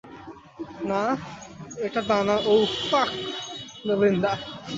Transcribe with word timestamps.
না, 0.89 1.01
এটা 1.85 2.01
তা 2.09 2.17
না 2.27 2.35
ওউ, 2.49 2.61
ফাক 2.89 3.09
মেলিন্ডা। 3.87 4.31